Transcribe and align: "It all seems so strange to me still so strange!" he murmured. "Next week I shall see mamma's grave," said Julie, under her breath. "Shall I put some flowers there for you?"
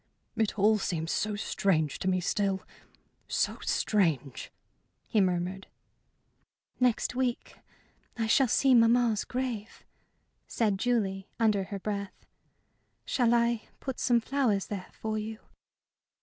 "It 0.35 0.57
all 0.57 0.79
seems 0.79 1.11
so 1.11 1.35
strange 1.35 1.99
to 1.99 2.07
me 2.07 2.19
still 2.21 2.63
so 3.27 3.59
strange!" 3.61 4.51
he 5.07 5.21
murmured. 5.21 5.67
"Next 6.79 7.13
week 7.13 7.59
I 8.17 8.25
shall 8.25 8.47
see 8.47 8.73
mamma's 8.73 9.23
grave," 9.23 9.83
said 10.47 10.79
Julie, 10.79 11.27
under 11.39 11.65
her 11.65 11.77
breath. 11.77 12.25
"Shall 13.05 13.31
I 13.35 13.69
put 13.79 13.99
some 13.99 14.19
flowers 14.19 14.65
there 14.65 14.89
for 14.91 15.19
you?" 15.19 15.37